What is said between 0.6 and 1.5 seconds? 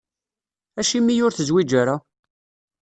Acimi ur